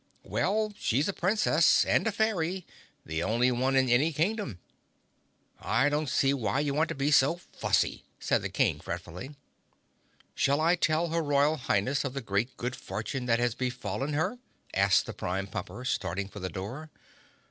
"Well, 0.23 0.73
she's 0.79 1.07
a 1.07 1.13
Princess 1.13 1.85
and 1.85 2.07
a 2.07 2.11
fairy—the 2.11 3.21
only 3.21 3.51
one 3.51 3.75
in 3.75 3.87
any 3.87 4.11
Kingdom. 4.11 4.57
I 5.59 5.89
don't 5.89 6.09
see 6.09 6.33
why 6.33 6.61
you 6.61 6.73
want 6.73 6.89
to 6.89 6.95
be 6.95 7.11
so 7.11 7.35
fussy!" 7.35 8.03
said 8.19 8.41
the 8.41 8.49
King 8.49 8.79
fretfully. 8.79 9.35
"Shall 10.33 10.59
I 10.59 10.75
tell 10.75 11.09
her 11.09 11.21
Royal 11.21 11.55
Highness 11.55 12.03
of 12.03 12.13
the 12.15 12.21
great 12.21 12.57
good 12.57 12.75
fortune 12.75 13.27
that 13.27 13.37
has 13.37 13.53
befallen 13.53 14.13
her?" 14.13 14.39
asked 14.73 15.05
the 15.05 15.13
Prime 15.13 15.45
Pumper, 15.45 15.85
starting 15.85 16.27
for 16.27 16.39
the 16.39 16.49
door. 16.49 16.89